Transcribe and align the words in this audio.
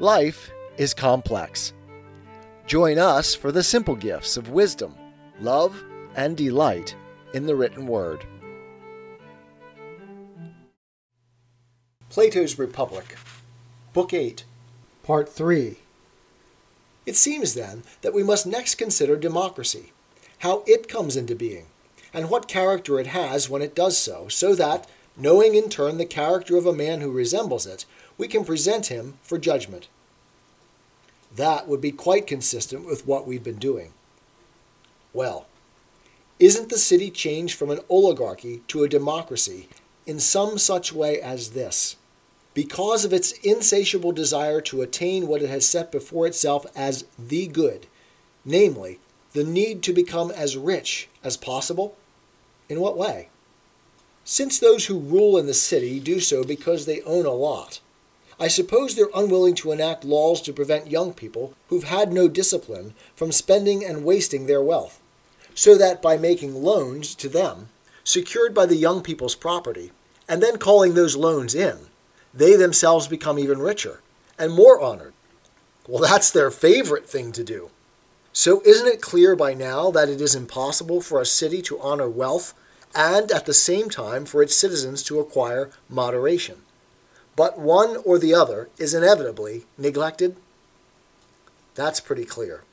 Life 0.00 0.52
is 0.76 0.94
complex. 0.94 1.72
Join 2.68 3.00
us 3.00 3.34
for 3.34 3.50
the 3.50 3.64
simple 3.64 3.96
gifts 3.96 4.36
of 4.36 4.50
wisdom, 4.50 4.94
love, 5.40 5.82
and 6.14 6.36
delight 6.36 6.94
in 7.34 7.46
the 7.46 7.56
written 7.56 7.84
word. 7.84 8.24
Plato's 12.10 12.60
Republic, 12.60 13.16
Book 13.92 14.14
8, 14.14 14.44
Part 15.02 15.28
3 15.28 15.78
It 17.04 17.16
seems 17.16 17.54
then 17.54 17.82
that 18.02 18.14
we 18.14 18.22
must 18.22 18.46
next 18.46 18.76
consider 18.76 19.16
democracy, 19.16 19.92
how 20.38 20.62
it 20.64 20.88
comes 20.88 21.16
into 21.16 21.34
being, 21.34 21.66
and 22.14 22.30
what 22.30 22.46
character 22.46 23.00
it 23.00 23.08
has 23.08 23.50
when 23.50 23.62
it 23.62 23.74
does 23.74 23.98
so, 23.98 24.28
so 24.28 24.54
that, 24.54 24.88
knowing 25.16 25.56
in 25.56 25.68
turn 25.68 25.98
the 25.98 26.06
character 26.06 26.56
of 26.56 26.66
a 26.66 26.72
man 26.72 27.00
who 27.00 27.10
resembles 27.10 27.66
it, 27.66 27.84
we 28.18 28.28
can 28.28 28.44
present 28.44 28.86
him 28.86 29.14
for 29.22 29.38
judgment. 29.38 29.88
That 31.34 31.68
would 31.68 31.80
be 31.80 31.92
quite 31.92 32.26
consistent 32.26 32.84
with 32.84 33.06
what 33.06 33.26
we've 33.26 33.44
been 33.44 33.58
doing. 33.58 33.92
Well, 35.12 35.46
isn't 36.38 36.68
the 36.68 36.78
city 36.78 37.10
changed 37.10 37.56
from 37.56 37.70
an 37.70 37.80
oligarchy 37.88 38.62
to 38.68 38.82
a 38.82 38.88
democracy 38.88 39.68
in 40.06 40.18
some 40.18 40.58
such 40.58 40.92
way 40.92 41.20
as 41.20 41.50
this? 41.50 41.96
Because 42.54 43.04
of 43.04 43.12
its 43.12 43.32
insatiable 43.44 44.12
desire 44.12 44.60
to 44.62 44.82
attain 44.82 45.28
what 45.28 45.42
it 45.42 45.48
has 45.48 45.68
set 45.68 45.92
before 45.92 46.26
itself 46.26 46.66
as 46.74 47.04
the 47.18 47.46
good, 47.46 47.86
namely, 48.44 48.98
the 49.32 49.44
need 49.44 49.82
to 49.84 49.92
become 49.92 50.30
as 50.30 50.56
rich 50.56 51.08
as 51.22 51.36
possible? 51.36 51.96
In 52.68 52.80
what 52.80 52.96
way? 52.96 53.28
Since 54.24 54.58
those 54.58 54.86
who 54.86 54.98
rule 54.98 55.38
in 55.38 55.46
the 55.46 55.54
city 55.54 56.00
do 56.00 56.20
so 56.20 56.42
because 56.42 56.84
they 56.84 57.00
own 57.02 57.26
a 57.26 57.30
lot, 57.30 57.80
I 58.40 58.46
suppose 58.46 58.94
they're 58.94 59.08
unwilling 59.14 59.54
to 59.56 59.72
enact 59.72 60.04
laws 60.04 60.40
to 60.42 60.52
prevent 60.52 60.90
young 60.90 61.12
people 61.12 61.54
who've 61.68 61.84
had 61.84 62.12
no 62.12 62.28
discipline 62.28 62.94
from 63.16 63.32
spending 63.32 63.84
and 63.84 64.04
wasting 64.04 64.46
their 64.46 64.62
wealth, 64.62 65.00
so 65.54 65.76
that 65.76 66.00
by 66.00 66.16
making 66.16 66.62
loans 66.62 67.16
to 67.16 67.28
them, 67.28 67.68
secured 68.04 68.54
by 68.54 68.64
the 68.64 68.76
young 68.76 69.02
people's 69.02 69.34
property, 69.34 69.90
and 70.28 70.40
then 70.40 70.56
calling 70.56 70.94
those 70.94 71.16
loans 71.16 71.54
in, 71.54 71.78
they 72.32 72.54
themselves 72.54 73.08
become 73.08 73.38
even 73.40 73.58
richer 73.58 74.00
and 74.38 74.52
more 74.52 74.80
honored. 74.80 75.14
Well, 75.88 76.02
that's 76.02 76.30
their 76.30 76.50
favorite 76.50 77.08
thing 77.08 77.32
to 77.32 77.42
do. 77.42 77.70
So, 78.32 78.62
isn't 78.64 78.86
it 78.86 79.02
clear 79.02 79.34
by 79.34 79.54
now 79.54 79.90
that 79.90 80.08
it 80.08 80.20
is 80.20 80.36
impossible 80.36 81.00
for 81.00 81.20
a 81.20 81.26
city 81.26 81.60
to 81.62 81.80
honor 81.80 82.08
wealth 82.08 82.54
and 82.94 83.32
at 83.32 83.46
the 83.46 83.54
same 83.54 83.90
time 83.90 84.26
for 84.26 84.42
its 84.42 84.54
citizens 84.54 85.02
to 85.04 85.18
acquire 85.18 85.70
moderation? 85.88 86.62
But 87.38 87.56
one 87.56 87.96
or 88.04 88.18
the 88.18 88.34
other 88.34 88.68
is 88.78 88.94
inevitably 88.94 89.62
neglected? 89.78 90.34
That's 91.76 92.00
pretty 92.00 92.24
clear. 92.24 92.64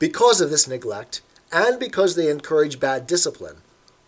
Because 0.00 0.40
of 0.40 0.50
this 0.50 0.66
neglect, 0.66 1.22
and 1.52 1.78
because 1.78 2.16
they 2.16 2.28
encourage 2.28 2.80
bad 2.80 3.06
discipline, 3.06 3.58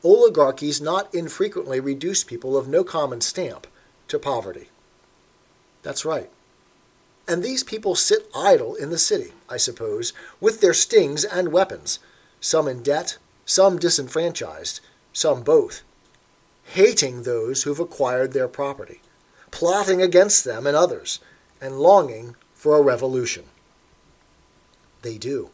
oligarchies 0.03 0.81
not 0.81 1.15
infrequently 1.15 1.79
reduce 1.79 2.25
people 2.25 2.57
of 2.57 2.67
no 2.67 2.83
common 2.83 3.21
stamp 3.21 3.69
to 4.09 4.19
poverty. 4.19 4.71
That's 5.85 6.05
right. 6.05 6.31
And 7.29 7.41
these 7.41 7.63
people 7.63 7.95
sit 7.95 8.29
idle 8.35 8.75
in 8.75 8.91
the 8.91 8.99
city, 8.99 9.35
I 9.49 9.59
suppose, 9.59 10.13
with 10.41 10.61
their 10.63 10.75
stings 10.75 11.25
and 11.25 11.53
weapons, 11.53 12.01
some 12.41 12.67
in 12.67 12.83
debt, 12.83 13.19
some 13.47 13.79
disenfranchised, 13.79 14.81
some 15.13 15.45
both, 15.45 15.83
hating 16.65 17.23
those 17.23 17.63
who've 17.63 17.79
acquired 17.79 18.33
their 18.33 18.49
property 18.49 19.01
plotting 19.55 20.03
against 20.03 20.45
them 20.45 20.67
and 20.67 20.77
others, 20.77 21.21
and 21.61 21.79
longing 21.79 22.35
for 22.55 22.77
a 22.77 22.83
revolution. 22.83 23.45
They 25.03 25.17
do. 25.17 25.51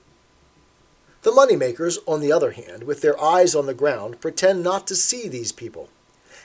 The 1.20 1.30
moneymakers, 1.30 1.98
on 2.06 2.20
the 2.20 2.32
other 2.32 2.52
hand, 2.52 2.84
with 2.84 3.02
their 3.02 3.20
eyes 3.22 3.54
on 3.54 3.66
the 3.66 3.74
ground, 3.74 4.18
pretend 4.22 4.62
not 4.62 4.86
to 4.86 4.96
see 4.96 5.28
these 5.28 5.52
people, 5.52 5.90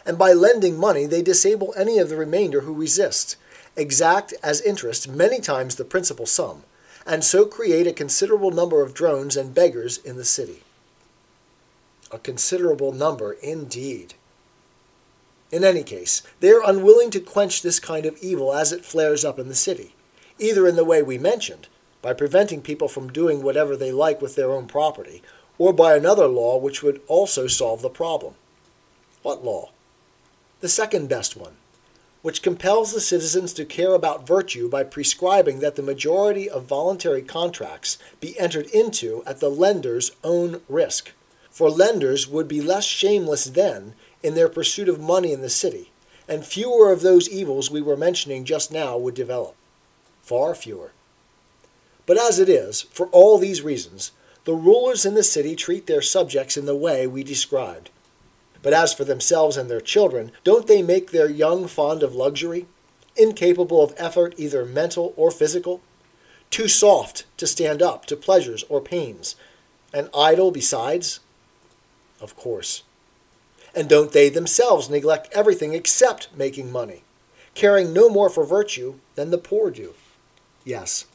and 0.05 0.17
by 0.17 0.33
lending 0.33 0.77
money 0.77 1.05
they 1.05 1.21
disable 1.21 1.73
any 1.77 1.97
of 1.97 2.09
the 2.09 2.17
remainder 2.17 2.61
who 2.61 2.73
resist, 2.73 3.37
exact 3.77 4.33
as 4.43 4.59
interest 4.59 5.07
many 5.07 5.39
times 5.39 5.75
the 5.75 5.85
principal 5.85 6.25
sum, 6.25 6.63
and 7.07 7.23
so 7.23 7.45
create 7.45 7.87
a 7.87 7.93
considerable 7.93 8.51
number 8.51 8.81
of 8.81 8.93
drones 8.93 9.37
and 9.37 9.55
beggars 9.55 9.97
in 9.99 10.17
the 10.17 10.25
city. 10.25 10.61
A 12.11 12.19
considerable 12.19 12.91
number 12.91 13.31
indeed. 13.41 14.13
In 15.55 15.63
any 15.63 15.83
case, 15.83 16.21
they 16.41 16.51
are 16.51 16.69
unwilling 16.69 17.11
to 17.11 17.21
quench 17.21 17.61
this 17.61 17.79
kind 17.79 18.05
of 18.05 18.17
evil 18.21 18.53
as 18.53 18.73
it 18.73 18.83
flares 18.83 19.23
up 19.23 19.39
in 19.39 19.47
the 19.47 19.55
city, 19.55 19.95
either 20.37 20.67
in 20.67 20.75
the 20.75 20.83
way 20.83 21.01
we 21.01 21.17
mentioned, 21.17 21.69
by 22.01 22.11
preventing 22.11 22.61
people 22.61 22.89
from 22.89 23.13
doing 23.13 23.41
whatever 23.41 23.77
they 23.77 23.93
like 23.93 24.21
with 24.21 24.35
their 24.35 24.51
own 24.51 24.67
property, 24.67 25.23
or 25.57 25.71
by 25.71 25.95
another 25.95 26.27
law 26.27 26.57
which 26.57 26.83
would 26.83 26.99
also 27.07 27.47
solve 27.47 27.81
the 27.81 27.89
problem. 27.89 28.33
What 29.23 29.45
law? 29.45 29.69
The 30.59 30.67
second 30.67 31.07
best 31.07 31.37
one, 31.37 31.53
which 32.21 32.41
compels 32.41 32.91
the 32.91 32.99
citizens 32.99 33.53
to 33.53 33.63
care 33.63 33.93
about 33.93 34.27
virtue 34.27 34.67
by 34.67 34.83
prescribing 34.83 35.59
that 35.59 35.77
the 35.77 35.81
majority 35.81 36.49
of 36.49 36.65
voluntary 36.65 37.21
contracts 37.21 37.97
be 38.19 38.37
entered 38.37 38.67
into 38.71 39.23
at 39.25 39.39
the 39.39 39.49
lender's 39.49 40.11
own 40.21 40.59
risk. 40.67 41.13
For 41.49 41.69
lenders 41.69 42.27
would 42.27 42.49
be 42.49 42.59
less 42.59 42.83
shameless 42.83 43.45
then 43.45 43.93
in 44.25 44.33
their 44.33 44.49
pursuit 44.49 44.89
of 44.89 44.99
money 44.99 45.31
in 45.31 45.41
the 45.41 45.49
city, 45.49 45.91
and 46.27 46.43
fewer 46.43 46.91
of 46.91 47.01
those 47.01 47.29
evils 47.29 47.69
we 47.69 47.79
were 47.79 47.95
mentioning 47.95 48.43
just 48.43 48.71
now 48.71 48.97
would 48.97 49.13
develop. 49.13 49.55
Far 50.23 50.55
fewer. 50.55 50.93
But 52.07 52.17
as 52.17 52.39
it 52.39 52.49
is, 52.49 52.81
for 52.81 53.05
all 53.07 53.37
these 53.37 53.61
reasons, 53.61 54.11
the 54.45 54.55
rulers 54.55 55.05
in 55.05 55.13
the 55.13 55.21
city 55.21 55.55
treat 55.55 55.85
their 55.85 56.01
subjects 56.01 56.57
in 56.57 56.65
the 56.65 56.75
way 56.75 57.05
we 57.05 57.23
described. 57.23 57.91
But 58.63 58.73
as 58.73 58.95
for 58.95 59.03
themselves 59.03 59.57
and 59.57 59.69
their 59.69 59.79
children, 59.79 60.31
don't 60.43 60.65
they 60.65 60.81
make 60.81 61.11
their 61.11 61.29
young 61.29 61.67
fond 61.67 62.01
of 62.01 62.15
luxury, 62.15 62.65
incapable 63.15 63.83
of 63.83 63.93
effort 63.95 64.33
either 64.37 64.65
mental 64.65 65.13
or 65.15 65.29
physical, 65.29 65.81
too 66.49 66.67
soft 66.67 67.25
to 67.37 67.45
stand 67.45 67.83
up 67.83 68.07
to 68.07 68.15
pleasures 68.15 68.63
or 68.69 68.81
pains, 68.81 69.35
and 69.93 70.09
idle 70.15 70.49
besides? 70.49 71.19
Of 72.19 72.35
course. 72.35 72.81
And 73.75 73.89
don't 73.89 74.13
they 74.13 74.29
themselves 74.29 74.89
neglect 74.89 75.29
everything 75.33 75.73
except 75.73 76.29
making 76.35 76.71
money, 76.71 77.03
caring 77.53 77.91
no 77.91 78.09
more 78.09 78.29
for 78.29 78.45
virtue 78.45 78.95
than 79.15 79.31
the 79.31 79.37
poor 79.37 79.69
do? 79.69 79.93
Yes. 80.63 81.05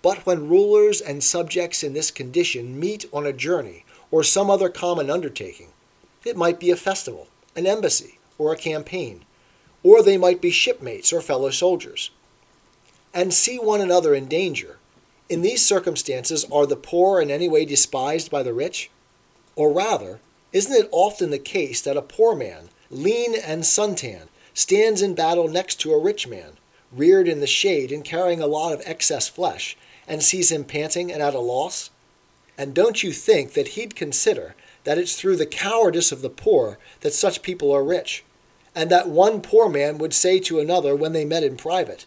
But 0.00 0.26
when 0.26 0.48
rulers 0.48 1.00
and 1.00 1.22
subjects 1.22 1.82
in 1.82 1.92
this 1.92 2.10
condition 2.10 2.80
meet 2.80 3.04
on 3.12 3.26
a 3.26 3.32
journey 3.32 3.84
or 4.10 4.22
some 4.22 4.50
other 4.50 4.68
common 4.68 5.10
undertaking, 5.10 5.68
it 6.24 6.36
might 6.36 6.58
be 6.58 6.70
a 6.70 6.76
festival, 6.76 7.28
an 7.54 7.66
embassy, 7.66 8.18
or 8.38 8.52
a 8.52 8.56
campaign, 8.56 9.24
or 9.82 10.02
they 10.02 10.16
might 10.16 10.40
be 10.40 10.50
shipmates 10.50 11.12
or 11.12 11.20
fellow 11.20 11.50
soldiers, 11.50 12.10
and 13.12 13.32
see 13.32 13.58
one 13.58 13.80
another 13.80 14.14
in 14.14 14.26
danger, 14.26 14.78
in 15.28 15.42
these 15.42 15.64
circumstances 15.64 16.44
are 16.50 16.66
the 16.66 16.76
poor 16.76 17.20
in 17.20 17.30
any 17.30 17.48
way 17.48 17.64
despised 17.64 18.30
by 18.30 18.42
the 18.42 18.52
rich? 18.52 18.90
Or 19.56 19.72
rather, 19.72 20.20
isn't 20.54 20.84
it 20.84 20.88
often 20.92 21.30
the 21.30 21.38
case 21.38 21.80
that 21.82 21.96
a 21.96 22.02
poor 22.02 22.34
man, 22.34 22.68
lean 22.88 23.34
and 23.34 23.64
suntan, 23.64 24.28
stands 24.54 25.02
in 25.02 25.12
battle 25.12 25.48
next 25.48 25.80
to 25.80 25.92
a 25.92 25.98
rich 25.98 26.28
man, 26.28 26.52
reared 26.92 27.26
in 27.26 27.40
the 27.40 27.46
shade 27.46 27.90
and 27.90 28.04
carrying 28.04 28.40
a 28.40 28.46
lot 28.46 28.72
of 28.72 28.80
excess 28.86 29.28
flesh, 29.28 29.76
and 30.06 30.22
sees 30.22 30.52
him 30.52 30.62
panting 30.62 31.10
and 31.10 31.20
at 31.20 31.34
a 31.34 31.40
loss? 31.40 31.90
And 32.56 32.72
don't 32.72 33.02
you 33.02 33.12
think 33.12 33.54
that 33.54 33.68
he'd 33.68 33.96
consider 33.96 34.54
that 34.84 34.96
it's 34.96 35.16
through 35.16 35.36
the 35.36 35.46
cowardice 35.46 36.12
of 36.12 36.22
the 36.22 36.30
poor 36.30 36.78
that 37.00 37.12
such 37.12 37.42
people 37.42 37.72
are 37.72 37.82
rich, 37.82 38.22
and 38.76 38.90
that 38.90 39.08
one 39.08 39.40
poor 39.40 39.68
man 39.68 39.98
would 39.98 40.14
say 40.14 40.38
to 40.38 40.60
another 40.60 40.94
when 40.94 41.12
they 41.12 41.24
met 41.24 41.42
in 41.42 41.56
private, 41.56 42.06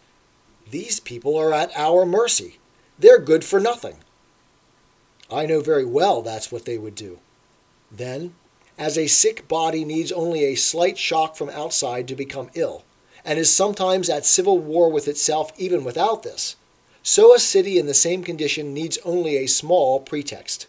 These 0.70 1.00
people 1.00 1.36
are 1.36 1.52
at 1.52 1.70
our 1.76 2.06
mercy. 2.06 2.58
They're 2.98 3.18
good 3.18 3.44
for 3.44 3.60
nothing. 3.60 3.98
I 5.30 5.44
know 5.44 5.60
very 5.60 5.84
well 5.84 6.22
that's 6.22 6.50
what 6.50 6.64
they 6.64 6.78
would 6.78 6.94
do. 6.94 7.18
Then, 7.90 8.34
as 8.76 8.96
a 8.96 9.06
sick 9.06 9.48
body 9.48 9.84
needs 9.84 10.12
only 10.12 10.44
a 10.44 10.54
slight 10.54 10.98
shock 10.98 11.36
from 11.36 11.50
outside 11.50 12.06
to 12.08 12.14
become 12.14 12.50
ill, 12.54 12.84
and 13.24 13.38
is 13.38 13.50
sometimes 13.50 14.08
at 14.08 14.24
civil 14.24 14.58
war 14.58 14.88
with 14.88 15.08
itself 15.08 15.52
even 15.56 15.84
without 15.84 16.22
this, 16.22 16.56
so 17.02 17.34
a 17.34 17.38
city 17.38 17.78
in 17.78 17.86
the 17.86 17.94
same 17.94 18.22
condition 18.22 18.74
needs 18.74 18.98
only 19.04 19.36
a 19.36 19.46
small 19.46 20.00
pretext, 20.00 20.66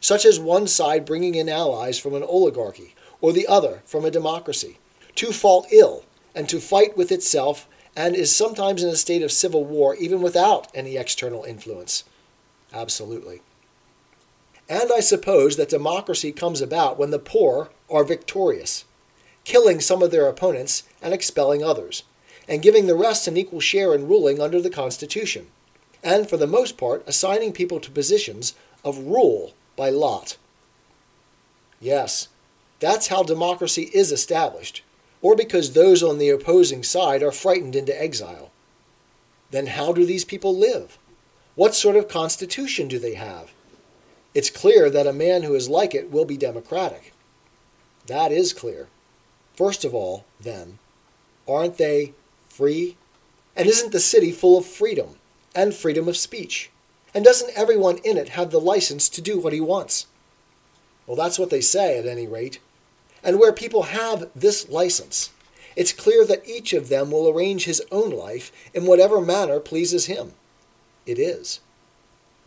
such 0.00 0.24
as 0.24 0.40
one 0.40 0.66
side 0.66 1.04
bringing 1.04 1.34
in 1.34 1.48
allies 1.48 1.98
from 1.98 2.14
an 2.14 2.22
oligarchy, 2.22 2.94
or 3.20 3.32
the 3.32 3.46
other 3.46 3.82
from 3.84 4.04
a 4.04 4.10
democracy, 4.10 4.78
to 5.16 5.32
fall 5.32 5.66
ill 5.70 6.04
and 6.34 6.48
to 6.48 6.60
fight 6.60 6.96
with 6.96 7.12
itself, 7.12 7.68
and 7.96 8.14
is 8.14 8.34
sometimes 8.34 8.82
in 8.82 8.88
a 8.88 8.96
state 8.96 9.22
of 9.22 9.32
civil 9.32 9.64
war 9.64 9.96
even 9.96 10.22
without 10.22 10.68
any 10.74 10.96
external 10.96 11.44
influence. 11.44 12.04
Absolutely. 12.72 13.42
And 14.70 14.92
I 14.92 15.00
suppose 15.00 15.56
that 15.56 15.68
democracy 15.68 16.30
comes 16.30 16.60
about 16.60 16.96
when 16.96 17.10
the 17.10 17.18
poor 17.18 17.70
are 17.90 18.04
victorious, 18.04 18.84
killing 19.42 19.80
some 19.80 20.00
of 20.00 20.12
their 20.12 20.28
opponents 20.28 20.84
and 21.02 21.12
expelling 21.12 21.64
others, 21.64 22.04
and 22.48 22.62
giving 22.62 22.86
the 22.86 22.94
rest 22.94 23.26
an 23.26 23.36
equal 23.36 23.58
share 23.58 23.92
in 23.92 24.06
ruling 24.06 24.40
under 24.40 24.60
the 24.62 24.70
Constitution, 24.70 25.48
and 26.04 26.30
for 26.30 26.36
the 26.36 26.46
most 26.46 26.78
part 26.78 27.02
assigning 27.08 27.52
people 27.52 27.80
to 27.80 27.90
positions 27.90 28.54
of 28.84 28.96
rule 28.98 29.54
by 29.74 29.90
lot. 29.90 30.36
Yes, 31.80 32.28
that's 32.78 33.08
how 33.08 33.24
democracy 33.24 33.90
is 33.92 34.12
established, 34.12 34.84
or 35.20 35.34
because 35.34 35.72
those 35.72 36.00
on 36.00 36.18
the 36.18 36.30
opposing 36.30 36.84
side 36.84 37.24
are 37.24 37.32
frightened 37.32 37.74
into 37.74 38.00
exile. 38.00 38.52
Then 39.50 39.66
how 39.66 39.92
do 39.92 40.06
these 40.06 40.24
people 40.24 40.56
live? 40.56 40.96
What 41.56 41.74
sort 41.74 41.96
of 41.96 42.06
constitution 42.06 42.86
do 42.86 43.00
they 43.00 43.14
have? 43.14 43.50
It's 44.34 44.50
clear 44.50 44.88
that 44.90 45.06
a 45.06 45.12
man 45.12 45.42
who 45.42 45.54
is 45.54 45.68
like 45.68 45.94
it 45.94 46.10
will 46.10 46.24
be 46.24 46.36
democratic. 46.36 47.12
That 48.06 48.30
is 48.30 48.52
clear. 48.52 48.88
First 49.54 49.84
of 49.84 49.94
all, 49.94 50.24
then, 50.40 50.78
aren't 51.48 51.78
they 51.78 52.14
free? 52.48 52.96
And 53.56 53.68
isn't 53.68 53.92
the 53.92 54.00
city 54.00 54.32
full 54.32 54.58
of 54.58 54.66
freedom 54.66 55.16
and 55.54 55.74
freedom 55.74 56.08
of 56.08 56.16
speech? 56.16 56.70
And 57.12 57.24
doesn't 57.24 57.56
everyone 57.56 57.98
in 57.98 58.16
it 58.16 58.30
have 58.30 58.50
the 58.50 58.60
license 58.60 59.08
to 59.10 59.20
do 59.20 59.38
what 59.38 59.52
he 59.52 59.60
wants? 59.60 60.06
Well, 61.06 61.16
that's 61.16 61.38
what 61.38 61.50
they 61.50 61.60
say, 61.60 61.98
at 61.98 62.06
any 62.06 62.28
rate. 62.28 62.60
And 63.22 63.40
where 63.40 63.52
people 63.52 63.84
have 63.84 64.30
this 64.34 64.68
license, 64.68 65.30
it's 65.74 65.92
clear 65.92 66.24
that 66.24 66.46
each 66.48 66.72
of 66.72 66.88
them 66.88 67.10
will 67.10 67.28
arrange 67.28 67.64
his 67.64 67.82
own 67.90 68.10
life 68.10 68.52
in 68.72 68.86
whatever 68.86 69.20
manner 69.20 69.58
pleases 69.58 70.06
him. 70.06 70.34
It 71.04 71.18
is. 71.18 71.60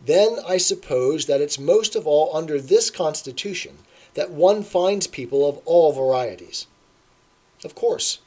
Then 0.04 0.38
I 0.46 0.58
suppose 0.58 1.26
that 1.26 1.40
it's 1.40 1.58
most 1.58 1.96
of 1.96 2.06
all 2.06 2.36
under 2.36 2.60
this 2.60 2.90
Constitution 2.90 3.78
that 4.14 4.30
one 4.30 4.62
finds 4.62 5.06
people 5.06 5.48
of 5.48 5.58
all 5.64 5.92
varieties. 5.92 6.66
Of 7.64 7.74
course. 7.74 8.18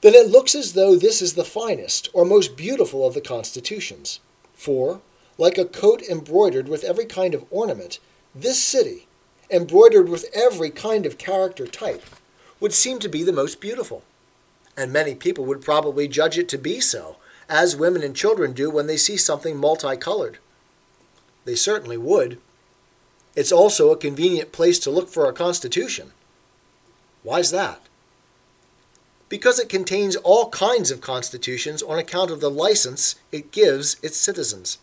Then 0.00 0.14
it 0.14 0.30
looks 0.30 0.54
as 0.54 0.72
though 0.72 0.96
this 0.96 1.20
is 1.20 1.34
the 1.34 1.44
finest 1.44 2.08
or 2.12 2.24
most 2.24 2.56
beautiful 2.56 3.06
of 3.06 3.14
the 3.14 3.20
constitutions. 3.20 4.20
For, 4.54 5.00
like 5.36 5.58
a 5.58 5.64
coat 5.64 6.02
embroidered 6.02 6.68
with 6.68 6.84
every 6.84 7.04
kind 7.04 7.34
of 7.34 7.44
ornament, 7.50 7.98
this 8.34 8.62
city, 8.62 9.06
embroidered 9.50 10.08
with 10.08 10.26
every 10.34 10.70
kind 10.70 11.06
of 11.06 11.18
character 11.18 11.66
type, 11.66 12.04
would 12.60 12.72
seem 12.72 12.98
to 13.00 13.08
be 13.08 13.22
the 13.22 13.32
most 13.32 13.60
beautiful. 13.60 14.02
And 14.76 14.92
many 14.92 15.14
people 15.14 15.44
would 15.44 15.62
probably 15.62 16.06
judge 16.06 16.38
it 16.38 16.48
to 16.50 16.58
be 16.58 16.80
so, 16.80 17.16
as 17.48 17.76
women 17.76 18.02
and 18.02 18.14
children 18.14 18.52
do 18.52 18.70
when 18.70 18.86
they 18.86 18.96
see 18.96 19.16
something 19.16 19.56
multicolored. 19.56 20.38
They 21.44 21.54
certainly 21.54 21.96
would. 21.96 22.38
It's 23.34 23.52
also 23.52 23.90
a 23.90 23.96
convenient 23.96 24.52
place 24.52 24.78
to 24.80 24.90
look 24.90 25.08
for 25.08 25.26
a 25.26 25.32
constitution. 25.32 26.12
Why's 27.22 27.50
that? 27.50 27.80
Because 29.28 29.58
it 29.58 29.68
contains 29.68 30.16
all 30.16 30.50
kinds 30.50 30.90
of 30.90 31.00
constitutions 31.00 31.82
on 31.82 31.98
account 31.98 32.30
of 32.30 32.40
the 32.40 32.50
license 32.50 33.16
it 33.30 33.52
gives 33.52 33.96
its 34.02 34.16
citizens. 34.16 34.78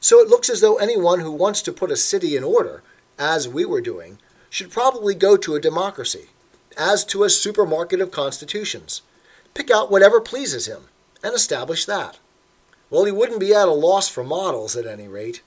So 0.00 0.18
it 0.20 0.28
looks 0.28 0.50
as 0.50 0.60
though 0.60 0.76
anyone 0.76 1.20
who 1.20 1.30
wants 1.30 1.62
to 1.62 1.72
put 1.72 1.90
a 1.90 1.96
city 1.96 2.36
in 2.36 2.44
order, 2.44 2.82
as 3.18 3.48
we 3.48 3.64
were 3.64 3.80
doing, 3.80 4.18
should 4.50 4.70
probably 4.70 5.14
go 5.14 5.36
to 5.36 5.54
a 5.54 5.60
democracy, 5.60 6.28
as 6.76 7.04
to 7.06 7.24
a 7.24 7.30
supermarket 7.30 8.00
of 8.00 8.10
constitutions, 8.10 9.02
pick 9.54 9.70
out 9.70 9.90
whatever 9.90 10.20
pleases 10.20 10.66
him, 10.66 10.88
and 11.22 11.34
establish 11.34 11.84
that. 11.86 12.18
Well, 12.90 13.04
he 13.04 13.12
wouldn't 13.12 13.40
be 13.40 13.54
at 13.54 13.68
a 13.68 13.72
loss 13.72 14.08
for 14.08 14.22
models, 14.22 14.76
at 14.76 14.86
any 14.86 15.08
rate. 15.08 15.42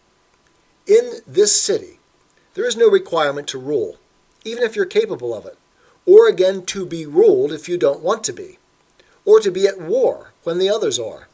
In 0.88 1.20
this 1.28 1.62
city, 1.62 2.00
there 2.56 2.68
is 2.68 2.78
no 2.78 2.90
requirement 2.90 3.48
to 3.50 3.60
rule, 3.60 3.98
even 4.44 4.64
if 4.64 4.76
you're 4.76 4.86
capable 4.86 5.34
of 5.34 5.46
it, 5.46 5.58
or 6.06 6.28
again 6.28 6.66
to 6.68 6.86
be 6.86 7.06
ruled 7.06 7.52
if 7.52 7.68
you 7.68 7.78
don't 7.78 8.02
want 8.02 8.24
to 8.24 8.34
be, 8.34 8.58
or 9.26 9.40
to 9.40 9.52
be 9.52 9.68
at 9.68 9.82
war 9.82 10.32
when 10.44 10.58
the 10.58 10.70
others 10.70 10.98
are, 10.98 11.28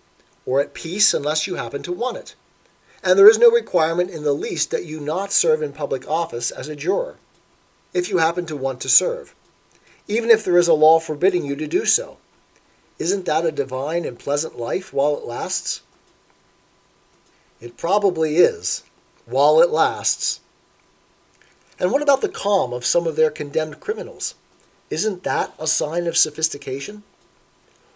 or 0.45 0.59
at 0.59 0.73
peace 0.73 1.13
unless 1.13 1.47
you 1.47 1.55
happen 1.55 1.83
to 1.83 1.91
want 1.91 2.17
it. 2.17 2.35
And 3.03 3.17
there 3.17 3.29
is 3.29 3.39
no 3.39 3.49
requirement 3.49 4.09
in 4.09 4.23
the 4.23 4.33
least 4.33 4.71
that 4.71 4.85
you 4.85 4.99
not 4.99 5.31
serve 5.31 5.61
in 5.61 5.73
public 5.73 6.07
office 6.07 6.51
as 6.51 6.67
a 6.67 6.75
juror, 6.75 7.17
if 7.93 8.09
you 8.09 8.17
happen 8.17 8.45
to 8.45 8.55
want 8.55 8.79
to 8.81 8.89
serve, 8.89 9.35
even 10.07 10.29
if 10.29 10.43
there 10.43 10.57
is 10.57 10.67
a 10.67 10.73
law 10.73 10.99
forbidding 10.99 11.45
you 11.45 11.55
to 11.55 11.67
do 11.67 11.85
so. 11.85 12.17
Isn't 13.01 13.25
that 13.25 13.45
a 13.45 13.51
divine 13.51 14.05
and 14.05 14.19
pleasant 14.19 14.59
life 14.59 14.93
while 14.93 15.17
it 15.17 15.25
lasts? 15.25 15.81
It 17.59 17.75
probably 17.75 18.35
is, 18.35 18.83
while 19.25 19.59
it 19.59 19.71
lasts. 19.71 20.39
And 21.79 21.91
what 21.91 22.03
about 22.03 22.21
the 22.21 22.29
calm 22.29 22.73
of 22.73 22.85
some 22.85 23.07
of 23.07 23.15
their 23.15 23.31
condemned 23.31 23.79
criminals? 23.79 24.35
Isn't 24.91 25.23
that 25.23 25.51
a 25.57 25.65
sign 25.65 26.05
of 26.05 26.15
sophistication? 26.15 27.01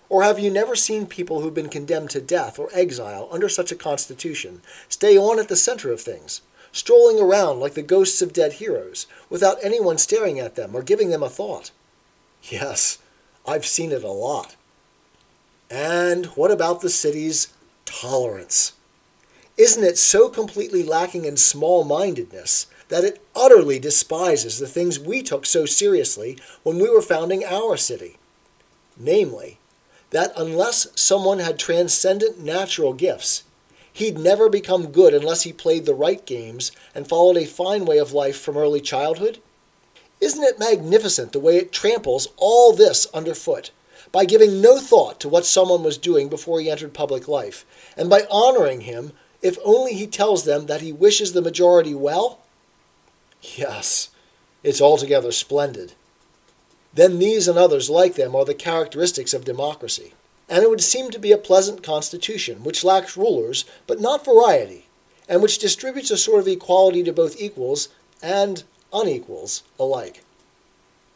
Or 0.10 0.24
have 0.24 0.40
you 0.40 0.50
never 0.50 0.75
seen 0.75 1.06
people 1.06 1.42
who've 1.42 1.54
been 1.54 1.69
condemned 1.69 2.10
to 2.10 2.19
death 2.19 2.58
or 2.58 2.69
exile 2.74 3.30
under 3.30 3.48
such 3.48 3.72
a 3.72 3.75
constitution 3.75 4.63
stay 4.90 5.16
on 5.16 5.38
at 5.38 5.50
the 5.50 5.56
center 5.56 5.92
of 5.92 6.01
things, 6.01 6.42
strolling 6.72 7.19
around 7.19 7.60
like 7.60 7.75
the 7.75 7.84
ghosts 7.84 8.24
of 8.24 8.34
dead 8.34 8.54
heroes, 8.54 9.06
without 9.30 9.60
anyone 9.62 10.00
staring 10.00 10.40
at 10.40 10.56
them 10.56 10.74
or 10.74 10.81
giving 10.81 11.12
them 11.12 11.22
a 11.22 11.30
thought? 11.30 11.69
Yes, 12.42 12.98
I've 13.46 13.68
seen 13.68 13.92
it 13.92 14.04
a 14.04 14.10
lot. 14.10 14.56
And 15.75 16.27
what 16.38 16.51
about 16.51 16.80
the 16.80 16.89
city's 16.89 17.50
tolerance? 17.83 18.72
Isn't 19.57 19.83
it 19.83 19.98
so 19.98 20.30
completely 20.30 20.83
lacking 20.83 21.25
in 21.25 21.36
small 21.36 21.83
mindedness 21.83 22.68
that 22.88 23.04
it 23.04 23.22
utterly 23.36 23.77
despises 23.77 24.57
the 24.57 24.68
things 24.68 24.98
we 24.98 25.22
took 25.22 25.45
so 25.45 25.66
seriously 25.66 26.38
when 26.63 26.77
we 26.77 26.89
were 26.89 27.01
founding 27.01 27.44
our 27.44 27.75
city. 27.75 28.16
Namely, 28.95 29.57
that 30.12 30.31
unless 30.38 30.88
someone 30.95 31.39
had 31.39 31.60
transcendent 31.60 32.39
natural 32.39 32.94
gifts, 32.94 33.44
he'd 33.92 34.18
never 34.18 34.48
become 34.48 34.94
good 34.94 35.13
unless 35.13 35.42
he 35.42 35.51
played 35.51 35.86
the 35.86 35.94
right 35.94 36.25
games 36.25 36.72
and 36.94 37.06
followed 37.06 37.36
a 37.36 37.45
fine 37.45 37.83
way 37.83 37.98
of 37.98 38.13
life 38.13 38.39
from 38.39 38.56
early 38.56 38.80
childhood? 38.80 39.39
Isn't 40.22 40.44
it 40.44 40.57
magnificent 40.57 41.33
the 41.33 41.39
way 41.39 41.57
it 41.57 41.74
tramples 41.74 42.30
all 42.38 42.72
this 42.72 43.07
underfoot? 43.13 43.72
By 44.16 44.24
giving 44.24 44.62
no 44.62 44.80
thought 44.80 45.20
to 45.20 45.28
what 45.28 45.46
someone 45.46 45.84
was 45.84 45.98
doing 45.98 46.30
before 46.30 46.62
he 46.62 46.72
entered 46.72 46.94
public 46.94 47.28
life, 47.28 47.66
and 47.98 48.10
by 48.10 48.26
honoring 48.32 48.82
him 48.82 49.12
if 49.42 49.58
only 49.62 49.92
he 49.92 50.08
tells 50.08 50.46
them 50.46 50.68
that 50.68 50.80
he 50.80 50.94
wishes 50.94 51.34
the 51.34 51.42
majority 51.42 51.94
well 51.94 52.40
Yes, 53.42 54.08
it's 54.64 54.80
altogether 54.80 55.34
splendid. 55.34 55.96
Then 56.94 57.20
these 57.20 57.50
and 57.50 57.58
others 57.58 57.90
like 57.90 58.16
them 58.16 58.38
are 58.38 58.46
the 58.46 58.54
characteristics 58.54 59.34
of 59.34 59.44
democracy. 59.44 60.14
And 60.48 60.64
it 60.64 60.70
would 60.70 60.80
seem 60.80 61.12
to 61.12 61.20
be 61.20 61.34
a 61.34 61.38
pleasant 61.38 61.84
constitution, 61.84 62.64
which 62.64 62.86
lacks 62.86 63.18
rulers, 63.18 63.66
but 63.86 64.00
not 64.00 64.24
variety, 64.24 64.86
and 65.28 65.42
which 65.42 65.60
distributes 65.60 66.10
a 66.10 66.16
sort 66.16 66.39
of 66.39 66.48
equality 66.48 67.04
to 67.04 67.12
both 67.12 67.42
equals 67.42 67.89
and 68.24 68.63
unequals 68.94 69.63
alike. 69.78 70.24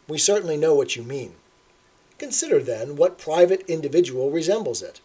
We 0.10 0.18
certainly 0.18 0.58
know 0.58 0.76
what 0.76 0.98
you 0.98 1.04
mean. 1.04 1.36
Consider, 2.20 2.62
then, 2.62 2.98
what 2.98 3.18
private 3.18 3.64
individual 3.68 4.30
resembles 4.30 4.82
it. 4.84 5.00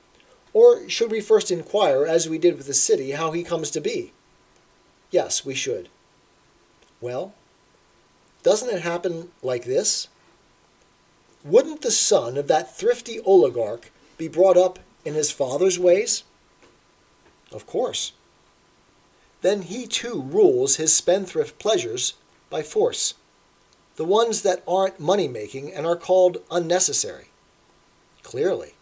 Or 0.52 0.88
should 0.88 1.10
we 1.10 1.20
first 1.20 1.50
inquire, 1.50 2.04
as 2.04 2.28
we 2.28 2.38
did 2.38 2.56
with 2.56 2.66
the 2.66 2.74
city, 2.74 3.12
how 3.12 3.30
he 3.30 3.42
comes 3.42 3.70
to 3.70 3.80
be? 3.80 4.12
Yes, 5.10 5.44
we 5.44 5.54
should. 5.54 5.88
Well, 7.00 7.34
doesn't 8.42 8.68
it 8.68 8.82
happen 8.82 9.30
like 9.42 9.64
this? 9.64 10.08
Wouldn't 11.44 11.82
the 11.82 11.90
son 11.90 12.36
of 12.36 12.48
that 12.48 12.76
thrifty 12.76 13.20
oligarch 13.20 13.90
be 14.18 14.28
brought 14.28 14.56
up 14.56 14.78
in 15.04 15.14
his 15.14 15.30
father's 15.30 15.78
ways? 15.78 16.24
Of 17.52 17.66
course. 17.66 18.12
Then 19.42 19.62
he 19.62 19.86
too 19.86 20.22
rules 20.22 20.76
his 20.76 20.94
spendthrift 20.94 21.58
pleasures 21.58 22.14
by 22.50 22.62
force, 22.62 23.14
the 23.96 24.04
ones 24.04 24.42
that 24.42 24.62
aren't 24.66 24.98
money 25.00 25.28
making 25.28 25.72
and 25.72 25.86
are 25.86 25.96
called 25.96 26.38
unnecessary. 26.50 27.26
Clearly. 28.22 28.74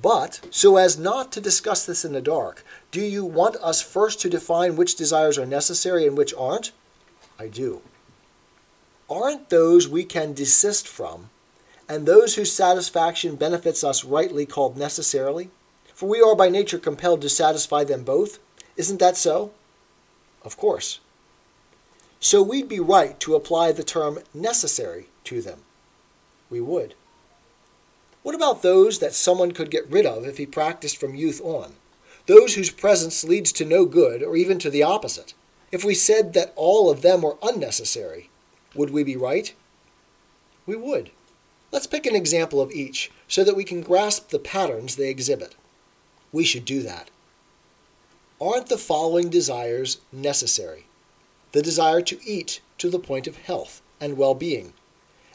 But, 0.00 0.40
so 0.50 0.76
as 0.76 0.98
not 0.98 1.32
to 1.32 1.40
discuss 1.40 1.84
this 1.84 2.04
in 2.04 2.12
the 2.12 2.20
dark, 2.20 2.64
do 2.90 3.00
you 3.00 3.24
want 3.24 3.56
us 3.56 3.82
first 3.82 4.20
to 4.20 4.30
define 4.30 4.76
which 4.76 4.96
desires 4.96 5.38
are 5.38 5.46
necessary 5.46 6.06
and 6.06 6.16
which 6.16 6.34
aren't? 6.34 6.72
I 7.38 7.48
do. 7.48 7.82
Aren't 9.08 9.50
those 9.50 9.88
we 9.88 10.04
can 10.04 10.32
desist 10.32 10.86
from, 10.86 11.30
and 11.88 12.06
those 12.06 12.36
whose 12.36 12.52
satisfaction 12.52 13.36
benefits 13.36 13.84
us 13.84 14.04
rightly 14.04 14.46
called 14.46 14.76
necessarily? 14.76 15.50
For 15.94 16.08
we 16.08 16.20
are 16.20 16.34
by 16.34 16.48
nature 16.48 16.78
compelled 16.78 17.20
to 17.22 17.28
satisfy 17.28 17.84
them 17.84 18.04
both. 18.04 18.38
Isn't 18.76 19.00
that 19.00 19.16
so? 19.16 19.52
Of 20.42 20.56
course. 20.56 21.00
So 22.24 22.42
we'd 22.42 22.70
be 22.70 22.80
right 22.80 23.20
to 23.20 23.34
apply 23.34 23.72
the 23.72 23.84
term 23.84 24.20
necessary 24.32 25.08
to 25.24 25.42
them. 25.42 25.58
We 26.48 26.58
would. 26.58 26.94
What 28.22 28.34
about 28.34 28.62
those 28.62 28.98
that 29.00 29.12
someone 29.12 29.52
could 29.52 29.70
get 29.70 29.90
rid 29.90 30.06
of 30.06 30.26
if 30.26 30.38
he 30.38 30.46
practiced 30.46 30.96
from 30.96 31.14
youth 31.14 31.42
on? 31.44 31.74
Those 32.24 32.54
whose 32.54 32.70
presence 32.70 33.24
leads 33.24 33.52
to 33.52 33.66
no 33.66 33.84
good 33.84 34.22
or 34.22 34.36
even 34.36 34.58
to 34.60 34.70
the 34.70 34.82
opposite? 34.82 35.34
If 35.70 35.84
we 35.84 35.92
said 35.92 36.32
that 36.32 36.54
all 36.56 36.88
of 36.88 37.02
them 37.02 37.20
were 37.20 37.36
unnecessary, 37.42 38.30
would 38.74 38.88
we 38.88 39.04
be 39.04 39.16
right? 39.16 39.54
We 40.64 40.76
would. 40.76 41.10
Let's 41.72 41.86
pick 41.86 42.06
an 42.06 42.16
example 42.16 42.62
of 42.62 42.72
each, 42.72 43.10
so 43.28 43.44
that 43.44 43.54
we 43.54 43.64
can 43.64 43.82
grasp 43.82 44.30
the 44.30 44.38
patterns 44.38 44.96
they 44.96 45.10
exhibit. 45.10 45.56
We 46.32 46.44
should 46.44 46.64
do 46.64 46.82
that. 46.84 47.10
Aren't 48.40 48.68
the 48.70 48.78
following 48.78 49.28
desires 49.28 50.00
necessary? 50.10 50.86
The 51.54 51.62
desire 51.62 52.02
to 52.02 52.18
eat 52.26 52.60
to 52.78 52.90
the 52.90 52.98
point 52.98 53.28
of 53.28 53.36
health 53.36 53.80
and 54.00 54.18
well 54.18 54.34
being, 54.34 54.72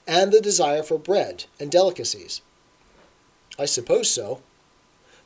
and 0.06 0.34
the 0.34 0.42
desire 0.42 0.84
for 0.84 0.98
bread 0.98 1.46
and 1.62 1.72
delicacies. 1.72 2.42
I 3.58 3.64
suppose 3.64 4.12
so. 4.12 4.42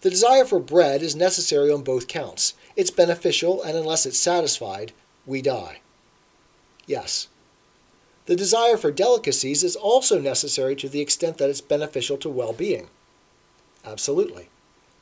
The 0.01 0.11
desire 0.11 0.45
for 0.45 0.59
bread 0.59 1.01
is 1.01 1.15
necessary 1.15 1.71
on 1.71 1.81
both 1.81 2.07
counts. 2.07 2.53
It's 2.75 2.91
beneficial, 2.91 3.63
and 3.63 3.75
unless 3.75 4.05
it's 4.05 4.19
satisfied, 4.19 4.91
we 5.25 5.41
die. 5.41 5.79
Yes. 6.85 7.27
The 8.27 8.35
desire 8.35 8.77
for 8.77 8.91
delicacies 8.91 9.63
is 9.63 9.75
also 9.75 10.19
necessary 10.19 10.75
to 10.75 10.87
the 10.87 11.01
extent 11.01 11.39
that 11.39 11.49
it's 11.49 11.59
beneficial 11.59 12.17
to 12.17 12.29
well 12.29 12.53
being. 12.53 12.87
Absolutely. 13.83 14.49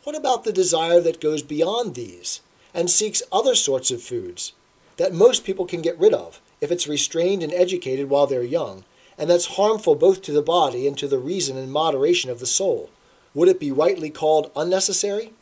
What 0.05 0.15
about 0.15 0.45
the 0.45 0.53
desire 0.53 1.01
that 1.01 1.19
goes 1.19 1.43
beyond 1.43 1.95
these 1.95 2.39
and 2.74 2.89
seeks 2.89 3.21
other 3.29 3.55
sorts 3.55 3.91
of 3.91 4.01
foods 4.01 4.53
that 5.01 5.13
most 5.13 5.43
people 5.43 5.65
can 5.65 5.81
get 5.81 5.98
rid 5.98 6.13
of 6.13 6.39
if 6.62 6.72
it's 6.72 6.88
restrained 6.88 7.41
and 7.41 7.51
educated 7.53 8.08
while 8.08 8.27
they're 8.27 8.43
young, 8.43 8.84
and 9.17 9.27
that's 9.27 9.58
harmful 9.58 9.96
both 9.96 10.22
to 10.22 10.31
the 10.31 10.43
body 10.43 10.88
and 10.88 10.96
to 11.00 11.08
the 11.08 11.17
reason 11.17 11.58
and 11.58 11.72
moderation 11.72 12.29
of 12.29 12.39
the 12.39 12.46
soul? 12.46 12.91
Would 13.34 13.50
it 13.50 13.60
be 13.60 13.72
rightly 13.72 14.12
called 14.12 14.51
unnecessary? 14.55 15.34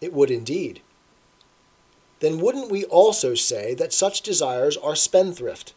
It 0.00 0.12
would 0.12 0.32
indeed. 0.32 0.82
Then 2.18 2.40
wouldn't 2.40 2.72
we 2.72 2.84
also 2.86 3.36
say 3.36 3.72
that 3.74 3.92
such 3.92 4.20
desires 4.20 4.76
are 4.76 4.96
spendthrift, 4.96 5.74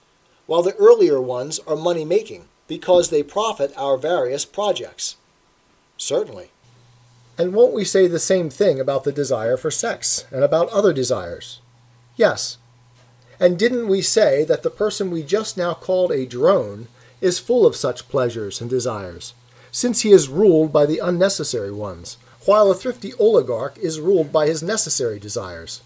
while 0.47 0.63
the 0.63 0.75
earlier 0.75 1.21
ones 1.21 1.59
are 1.67 1.75
money 1.75 2.05
making, 2.05 2.45
because 2.67 3.12
they 3.12 3.21
profit 3.21 3.71
our 3.77 3.97
various 3.97 4.45
projects? 4.45 5.15
Certainly. 5.95 6.50
And 7.38 7.53
won't 7.53 7.74
we 7.74 7.83
say 7.83 8.07
the 8.07 8.17
same 8.17 8.50
thing 8.50 8.79
about 8.79 9.03
the 9.03 9.12
desire 9.12 9.57
for 9.57 9.69
sex 9.69 10.25
and 10.31 10.43
about 10.43 10.69
other 10.69 10.91
desires? 10.91 11.62
Yes. 12.15 12.57
And 13.39 13.59
didn't 13.59 13.87
we 13.87 14.01
say 14.01 14.43
that 14.45 14.63
the 14.63 14.69
person 14.69 15.11
we 15.11 15.23
just 15.23 15.57
now 15.57 15.73
called 15.73 16.11
a 16.11 16.25
drone 16.25 16.87
is 17.21 17.39
full 17.39 17.65
of 17.65 17.75
such 17.75 18.09
pleasures 18.09 18.61
and 18.61 18.69
desires? 18.69 19.33
since 19.75 20.03
he 20.03 20.13
is 20.13 20.29
ruled 20.29 20.71
by 20.71 20.85
the 20.85 20.99
unnecessary 20.99 21.69
ones, 21.69 22.15
while 22.45 22.71
a 22.71 22.73
thrifty 22.73 23.11
oligarch 23.19 23.77
is 23.77 23.99
ruled 23.99 24.31
by 24.31 24.47
his 24.47 24.63
necessary 24.63 25.19
desires. 25.19 25.81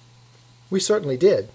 We 0.70 0.80
certainly 0.80 1.18
did. 1.18 1.50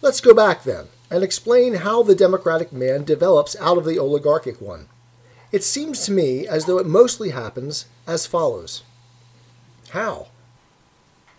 Let's 0.00 0.20
go 0.20 0.32
back 0.32 0.62
then 0.62 0.86
and 1.10 1.24
explain 1.24 1.74
how 1.74 2.04
the 2.04 2.14
democratic 2.14 2.72
man 2.72 3.02
develops 3.02 3.56
out 3.58 3.76
of 3.76 3.84
the 3.84 3.98
oligarchic 3.98 4.60
one. 4.60 4.86
It 5.50 5.64
seems 5.64 6.06
to 6.06 6.12
me 6.12 6.46
as 6.46 6.66
though 6.66 6.78
it 6.78 6.86
mostly 6.86 7.30
happens 7.30 7.86
as 8.06 8.24
follows. 8.24 8.84
How? 9.88 10.28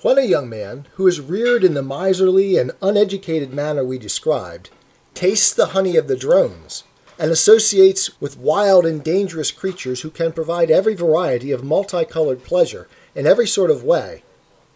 When 0.06 0.20
a 0.20 0.22
young 0.22 0.50
man, 0.50 0.86
who 0.98 1.08
is 1.08 1.20
reared 1.20 1.64
in 1.64 1.74
the 1.74 1.82
miserly 1.82 2.58
and 2.60 2.74
uneducated 2.80 3.52
manner 3.52 3.84
we 3.84 3.98
described, 3.98 4.70
tastes 5.16 5.52
the 5.52 5.70
honey 5.74 5.98
of 5.98 6.08
the 6.08 6.16
drones, 6.16 6.84
and 7.18 7.32
associates 7.32 8.12
with 8.22 8.38
wild 8.38 8.86
and 8.86 9.04
dangerous 9.04 9.50
creatures 9.50 10.02
who 10.02 10.12
can 10.12 10.32
provide 10.32 10.70
every 10.70 10.94
variety 10.94 11.52
of 11.52 11.64
multicolored 11.64 12.44
pleasure 12.44 12.88
in 13.16 13.26
every 13.26 13.48
sort 13.48 13.72
of 13.72 13.84
way. 13.84 14.22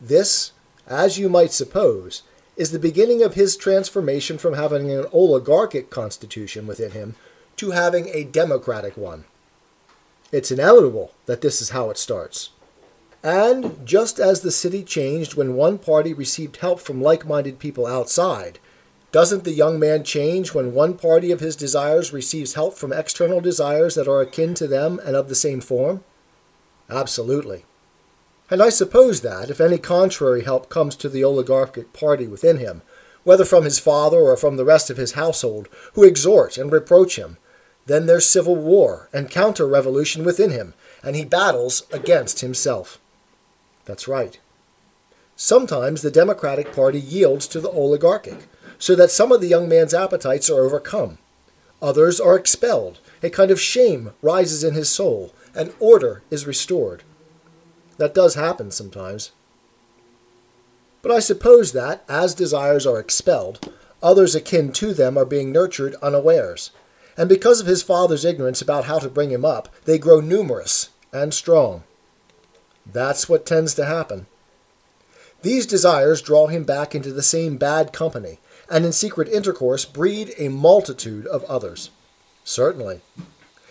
This, 0.01 0.51
as 0.87 1.19
you 1.19 1.29
might 1.29 1.51
suppose, 1.51 2.23
is 2.57 2.71
the 2.71 2.79
beginning 2.79 3.21
of 3.21 3.35
his 3.35 3.55
transformation 3.55 4.39
from 4.39 4.55
having 4.55 4.89
an 4.89 5.05
oligarchic 5.13 5.91
constitution 5.91 6.65
within 6.65 6.89
him 6.89 7.13
to 7.57 7.69
having 7.69 8.07
a 8.07 8.23
democratic 8.23 8.97
one. 8.97 9.25
It's 10.31 10.49
inevitable 10.49 11.13
that 11.27 11.41
this 11.41 11.61
is 11.61 11.69
how 11.69 11.91
it 11.91 11.99
starts. 11.99 12.49
And 13.23 13.85
just 13.85 14.17
as 14.17 14.41
the 14.41 14.51
city 14.51 14.83
changed 14.83 15.35
when 15.35 15.55
one 15.55 15.77
party 15.77 16.13
received 16.13 16.57
help 16.57 16.79
from 16.79 17.01
like 17.01 17.27
minded 17.27 17.59
people 17.59 17.85
outside, 17.85 18.59
doesn't 19.11 19.43
the 19.43 19.51
young 19.51 19.79
man 19.79 20.03
change 20.03 20.53
when 20.53 20.73
one 20.73 20.95
party 20.95 21.31
of 21.31 21.39
his 21.39 21.55
desires 21.55 22.13
receives 22.13 22.53
help 22.53 22.75
from 22.75 22.93
external 22.93 23.41
desires 23.41 23.95
that 23.95 24.07
are 24.07 24.21
akin 24.21 24.53
to 24.53 24.67
them 24.67 25.01
and 25.03 25.15
of 25.15 25.27
the 25.27 25.35
same 25.35 25.59
form? 25.59 26.03
Absolutely. 26.89 27.65
And 28.49 28.63
I 28.63 28.69
suppose 28.69 29.21
that, 29.21 29.49
if 29.49 29.59
any 29.59 29.77
contrary 29.77 30.43
help 30.43 30.69
comes 30.69 30.95
to 30.97 31.09
the 31.09 31.23
oligarchic 31.23 31.91
party 31.91 32.27
within 32.27 32.57
him, 32.57 32.83
whether 33.23 33.45
from 33.45 33.63
his 33.63 33.79
father 33.79 34.19
or 34.19 34.37
from 34.37 34.57
the 34.57 34.65
rest 34.65 34.89
of 34.89 34.97
his 34.97 35.13
household, 35.13 35.67
who 35.93 36.03
exhort 36.03 36.57
and 36.57 36.71
reproach 36.71 37.17
him, 37.17 37.37
then 37.85 38.05
there's 38.05 38.25
civil 38.25 38.55
war 38.55 39.09
and 39.11 39.29
counter 39.29 39.67
revolution 39.67 40.23
within 40.23 40.51
him, 40.51 40.73
and 41.03 41.15
he 41.15 41.25
battles 41.25 41.83
against 41.91 42.39
himself. 42.39 42.99
That's 43.89 44.07
right. 44.07 44.39
Sometimes 45.35 46.03
the 46.03 46.11
Democratic 46.11 46.71
Party 46.73 46.99
yields 46.99 47.47
to 47.47 47.59
the 47.59 47.71
oligarchic 47.71 48.47
so 48.77 48.93
that 48.93 49.09
some 49.09 49.31
of 49.31 49.41
the 49.41 49.47
young 49.47 49.67
man's 49.67 49.95
appetites 49.95 50.47
are 50.47 50.63
overcome. 50.63 51.17
Others 51.81 52.19
are 52.19 52.35
expelled. 52.35 52.99
A 53.23 53.31
kind 53.31 53.49
of 53.49 53.59
shame 53.59 54.11
rises 54.21 54.63
in 54.63 54.75
his 54.75 54.91
soul, 54.91 55.33
and 55.55 55.73
order 55.79 56.21
is 56.29 56.45
restored. 56.45 57.01
That 57.97 58.13
does 58.13 58.35
happen 58.35 58.69
sometimes. 58.69 59.31
But 61.01 61.11
I 61.11 61.19
suppose 61.19 61.71
that, 61.71 62.03
as 62.07 62.35
desires 62.35 62.85
are 62.85 62.99
expelled, 62.99 63.73
others 64.03 64.35
akin 64.35 64.71
to 64.73 64.93
them 64.93 65.17
are 65.17 65.25
being 65.25 65.51
nurtured 65.51 65.95
unawares, 65.95 66.69
and 67.17 67.27
because 67.27 67.59
of 67.59 67.65
his 67.65 67.81
father's 67.81 68.23
ignorance 68.23 68.61
about 68.61 68.85
how 68.85 68.99
to 68.99 69.09
bring 69.09 69.31
him 69.31 69.43
up, 69.43 69.67
they 69.85 69.97
grow 69.97 70.19
numerous 70.19 70.89
and 71.11 71.33
strong. 71.33 71.83
That's 72.91 73.29
what 73.29 73.45
tends 73.45 73.73
to 73.75 73.85
happen. 73.85 74.25
These 75.41 75.65
desires 75.65 76.21
draw 76.21 76.47
him 76.47 76.63
back 76.63 76.93
into 76.93 77.13
the 77.13 77.23
same 77.23 77.57
bad 77.57 77.93
company, 77.93 78.39
and 78.69 78.85
in 78.85 78.91
secret 78.91 79.29
intercourse 79.29 79.85
breed 79.85 80.33
a 80.37 80.49
multitude 80.49 81.25
of 81.27 81.43
others. 81.45 81.89
Certainly. 82.43 83.01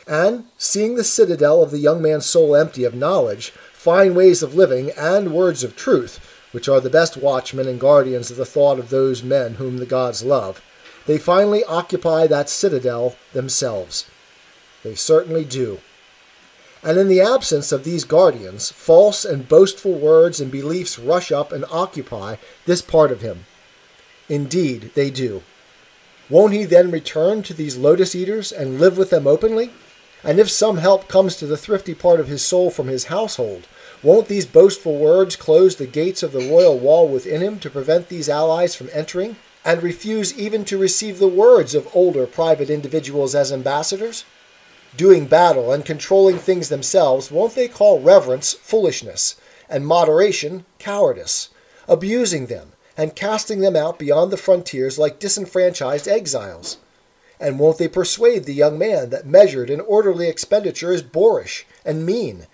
And, 0.07 0.45
seeing 0.57 0.95
the 0.95 1.05
citadel 1.05 1.63
of 1.63 1.71
the 1.71 1.79
young 1.79 2.01
man's 2.01 2.25
soul 2.25 2.57
empty 2.57 2.85
of 2.85 2.95
knowledge, 2.95 3.51
fine 3.73 4.15
ways 4.15 4.43
of 4.43 4.55
living, 4.55 4.91
and 4.97 5.35
words 5.35 5.63
of 5.63 5.77
truth, 5.77 6.19
which 6.53 6.69
are 6.69 6.81
the 6.81 6.89
best 6.89 7.17
watchmen 7.17 7.69
and 7.69 7.79
guardians 7.79 8.31
of 8.31 8.39
the 8.39 8.47
thought 8.47 8.79
of 8.79 8.89
those 8.89 9.23
men 9.23 9.55
whom 9.55 9.77
the 9.77 9.87
gods 9.87 10.25
love, 10.25 10.63
they 11.07 11.19
finally 11.19 11.63
occupy 11.65 12.27
that 12.27 12.49
citadel 12.49 13.17
themselves. 13.33 14.09
They 14.83 14.95
certainly 14.95 15.45
do. 15.45 15.81
And 16.83 16.99
in 16.99 17.09
the 17.09 17.21
absence 17.21 17.73
of 17.73 17.85
these 17.85 18.05
guardians, 18.05 18.71
false 18.71 19.25
and 19.25 19.49
boastful 19.49 19.95
words 19.95 20.41
and 20.41 20.51
beliefs 20.51 20.99
rush 20.99 21.33
up 21.33 21.53
and 21.53 21.65
occupy 21.71 22.37
this 22.67 22.83
part 22.83 23.11
of 23.11 23.21
him, 23.21 23.47
Indeed, 24.29 24.91
they 24.95 25.11
do. 25.11 25.43
Won't 26.29 26.53
he 26.53 26.65
then 26.65 26.91
return 26.91 27.43
to 27.45 27.55
these 27.55 27.79
lotus 27.79 28.15
eaters 28.15 28.53
and 28.53 28.79
live 28.79 28.99
with 28.99 29.09
them 29.09 29.27
openly? 29.27 29.71
And 30.23 30.39
if 30.39 30.51
some 30.51 30.77
help 30.79 31.09
comes 31.09 31.37
to 31.37 31.47
the 31.47 31.57
thrifty 31.57 31.95
part 31.95 32.21
of 32.21 32.29
his 32.29 32.45
soul 32.45 32.71
from 32.71 32.89
his 32.89 33.05
household, 33.05 33.67
won't 34.03 34.29
these 34.29 34.45
boastful 34.45 34.99
words 34.99 35.37
close 35.37 35.77
the 35.77 35.87
gates 35.87 36.23
of 36.23 36.33
the 36.33 36.47
royal 36.47 36.79
wall 36.79 37.09
within 37.09 37.41
him 37.41 37.59
to 37.61 37.71
prevent 37.71 38.09
these 38.09 38.29
allies 38.29 38.75
from 38.75 38.91
entering, 38.93 39.37
and 39.65 39.83
refuse 39.83 40.39
even 40.39 40.65
to 40.67 40.79
receive 40.79 41.19
the 41.19 41.29
words 41.29 41.75
of 41.75 41.89
older 41.95 42.27
private 42.27 42.69
individuals 42.69 43.35
as 43.35 43.51
ambassadors? 43.51 44.25
Doing 44.97 45.27
battle 45.27 45.71
and 45.71 45.85
controlling 45.85 46.39
things 46.39 46.71
themselves, 46.71 47.31
won't 47.31 47.55
they 47.55 47.69
call 47.69 48.01
reverence 48.01 48.55
foolishness, 48.55 49.37
and 49.69 49.87
moderation 49.87 50.65
cowardice, 50.79 51.51
abusing 51.87 52.47
them, 52.47 52.73
and 52.97 53.15
casting 53.15 53.61
them 53.61 53.77
out 53.77 53.99
beyond 53.99 54.33
the 54.33 54.37
frontiers 54.37 54.99
like 54.99 55.21
disenfranchised 55.21 56.09
exiles? 56.09 56.79
And 57.39 57.59
won't 57.59 57.79
they 57.79 57.87
persuade 57.87 58.45
the 58.45 58.55
young 58.55 58.79
man 58.79 59.11
that 59.11 59.27
measured 59.27 59.71
and 59.71 59.83
orderly 59.83 60.29
expenditure 60.29 60.93
is 60.93 61.03
boorish 61.03 61.67
and 61.85 62.05
mean, 62.05 62.47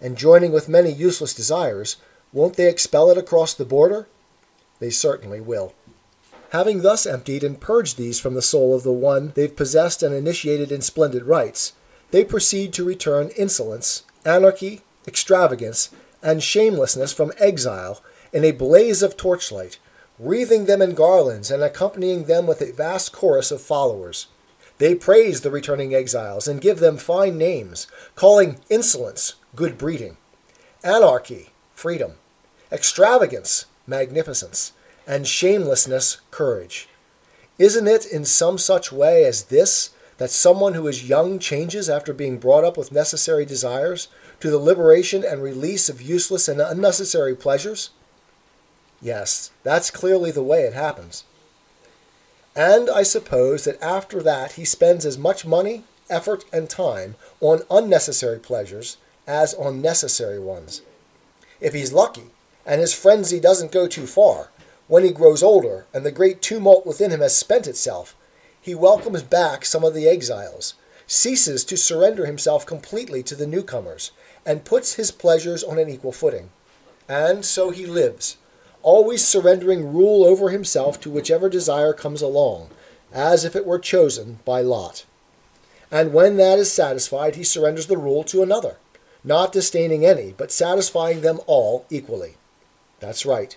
and 0.00 0.16
joining 0.16 0.50
with 0.50 0.68
many 0.68 0.90
useless 0.90 1.32
desires, 1.32 1.96
won't 2.32 2.56
they 2.56 2.68
expel 2.68 3.10
it 3.10 3.18
across 3.18 3.54
the 3.54 3.64
border? 3.64 4.08
They 4.80 4.90
certainly 4.90 5.40
will. 5.40 5.74
Having 6.50 6.82
thus 6.82 7.06
emptied 7.06 7.44
and 7.44 7.60
purged 7.60 7.96
these 7.96 8.18
from 8.18 8.34
the 8.34 8.42
soul 8.42 8.74
of 8.74 8.82
the 8.82 8.92
one 8.92 9.32
they've 9.36 9.54
possessed 9.54 10.02
and 10.02 10.12
initiated 10.12 10.72
in 10.72 10.80
splendid 10.80 11.24
rites, 11.24 11.74
they 12.12 12.24
proceed 12.24 12.72
to 12.74 12.84
return 12.84 13.30
insolence, 13.36 14.04
anarchy, 14.24 14.82
extravagance, 15.06 15.90
and 16.22 16.42
shamelessness 16.42 17.12
from 17.12 17.32
exile 17.38 18.00
in 18.32 18.44
a 18.44 18.52
blaze 18.52 19.02
of 19.02 19.16
torchlight, 19.16 19.78
wreathing 20.18 20.66
them 20.66 20.80
in 20.80 20.94
garlands 20.94 21.50
and 21.50 21.62
accompanying 21.62 22.24
them 22.24 22.46
with 22.46 22.60
a 22.60 22.72
vast 22.72 23.12
chorus 23.12 23.50
of 23.50 23.60
followers. 23.60 24.28
They 24.78 24.94
praise 24.94 25.40
the 25.40 25.50
returning 25.50 25.94
exiles 25.94 26.46
and 26.46 26.60
give 26.60 26.78
them 26.78 26.96
fine 26.96 27.36
names, 27.36 27.88
calling 28.14 28.60
insolence 28.70 29.34
good 29.56 29.76
breeding, 29.76 30.16
anarchy 30.84 31.50
freedom, 31.74 32.12
extravagance 32.70 33.66
magnificence, 33.86 34.72
and 35.06 35.26
shamelessness 35.26 36.20
courage. 36.30 36.88
Isn't 37.58 37.86
it 37.86 38.06
in 38.06 38.24
some 38.24 38.58
such 38.58 38.92
way 38.92 39.24
as 39.24 39.44
this 39.44 39.90
that 40.18 40.30
someone 40.30 40.74
who 40.74 40.86
is 40.86 41.08
young 41.08 41.38
changes 41.38 41.88
after 41.88 42.12
being 42.12 42.38
brought 42.38 42.64
up 42.64 42.76
with 42.76 42.92
necessary 42.92 43.44
desires 43.44 44.08
to 44.40 44.50
the 44.50 44.58
liberation 44.58 45.24
and 45.24 45.42
release 45.42 45.88
of 45.88 46.02
useless 46.02 46.48
and 46.48 46.60
unnecessary 46.60 47.34
pleasures? 47.34 47.90
Yes, 49.00 49.50
that's 49.62 49.90
clearly 49.90 50.30
the 50.30 50.42
way 50.42 50.62
it 50.62 50.74
happens. 50.74 51.24
And 52.54 52.90
I 52.90 53.02
suppose 53.02 53.64
that 53.64 53.82
after 53.82 54.22
that 54.22 54.52
he 54.52 54.64
spends 54.64 55.06
as 55.06 55.16
much 55.16 55.46
money, 55.46 55.84
effort, 56.10 56.44
and 56.52 56.68
time 56.68 57.16
on 57.40 57.62
unnecessary 57.70 58.38
pleasures 58.38 58.98
as 59.26 59.54
on 59.54 59.80
necessary 59.80 60.38
ones. 60.38 60.82
If 61.60 61.74
he's 61.74 61.92
lucky, 61.92 62.30
and 62.66 62.80
his 62.80 62.94
frenzy 62.94 63.40
doesn't 63.40 63.72
go 63.72 63.88
too 63.88 64.06
far, 64.06 64.50
when 64.88 65.04
he 65.04 65.10
grows 65.10 65.42
older 65.42 65.86
and 65.94 66.04
the 66.04 66.10
great 66.10 66.42
tumult 66.42 66.86
within 66.86 67.10
him 67.10 67.20
has 67.20 67.36
spent 67.36 67.66
itself, 67.66 68.14
he 68.62 68.76
welcomes 68.76 69.24
back 69.24 69.64
some 69.64 69.82
of 69.82 69.92
the 69.92 70.08
exiles, 70.08 70.74
ceases 71.06 71.64
to 71.64 71.76
surrender 71.76 72.26
himself 72.26 72.64
completely 72.64 73.22
to 73.24 73.34
the 73.34 73.46
newcomers, 73.46 74.12
and 74.46 74.64
puts 74.64 74.94
his 74.94 75.10
pleasures 75.10 75.64
on 75.64 75.78
an 75.78 75.90
equal 75.90 76.12
footing. 76.12 76.50
And 77.08 77.44
so 77.44 77.70
he 77.70 77.84
lives, 77.86 78.36
always 78.82 79.26
surrendering 79.26 79.92
rule 79.92 80.24
over 80.24 80.50
himself 80.50 81.00
to 81.00 81.10
whichever 81.10 81.48
desire 81.48 81.92
comes 81.92 82.22
along, 82.22 82.70
as 83.12 83.44
if 83.44 83.56
it 83.56 83.66
were 83.66 83.80
chosen 83.80 84.38
by 84.44 84.60
lot. 84.60 85.04
And 85.90 86.12
when 86.12 86.36
that 86.36 86.60
is 86.60 86.72
satisfied, 86.72 87.34
he 87.34 87.44
surrenders 87.44 87.88
the 87.88 87.98
rule 87.98 88.22
to 88.24 88.42
another, 88.42 88.76
not 89.24 89.52
disdaining 89.52 90.06
any, 90.06 90.34
but 90.36 90.52
satisfying 90.52 91.20
them 91.20 91.40
all 91.48 91.84
equally. 91.90 92.36
That's 93.00 93.26
right. 93.26 93.56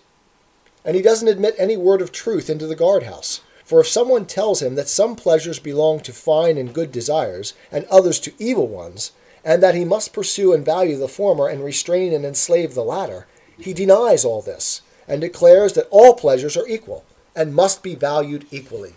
And 0.83 0.95
he 0.95 1.03
doesn't 1.03 1.27
admit 1.27 1.55
any 1.59 1.77
word 1.77 2.01
of 2.01 2.11
truth 2.11 2.49
into 2.49 2.65
the 2.65 2.75
guardhouse. 2.75 3.41
For 3.65 3.81
if 3.81 3.87
someone 3.87 4.25
tells 4.25 4.61
him 4.61 4.75
that 4.75 4.87
some 4.87 5.15
pleasures 5.15 5.59
belong 5.59 5.99
to 6.01 6.13
fine 6.13 6.57
and 6.57 6.73
good 6.73 6.91
desires, 6.91 7.53
and 7.71 7.85
others 7.85 8.19
to 8.21 8.33
evil 8.37 8.67
ones, 8.67 9.11
and 9.43 9.61
that 9.61 9.75
he 9.75 9.83
must 9.83 10.13
pursue 10.13 10.53
and 10.53 10.63
value 10.63 10.97
the 10.97 11.07
former 11.07 11.47
and 11.47 11.63
restrain 11.63 12.13
and 12.13 12.23
enslave 12.23 12.75
the 12.75 12.83
latter, 12.83 13.25
he 13.57 13.73
denies 13.73 14.23
all 14.23 14.41
this 14.41 14.81
and 15.07 15.21
declares 15.21 15.73
that 15.73 15.87
all 15.89 16.13
pleasures 16.13 16.55
are 16.55 16.67
equal 16.67 17.03
and 17.35 17.55
must 17.55 17.81
be 17.81 17.95
valued 17.95 18.45
equally. 18.51 18.93